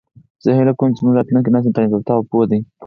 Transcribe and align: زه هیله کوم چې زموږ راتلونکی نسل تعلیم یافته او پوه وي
زه 0.43 0.49
هیله 0.57 0.73
کوم 0.79 0.89
چې 0.95 0.99
زموږ 1.01 1.13
راتلونکی 1.15 1.53
نسل 1.55 1.71
تعلیم 1.75 1.93
یافته 1.93 2.11
او 2.13 2.23
پوه 2.29 2.45
وي 2.49 2.59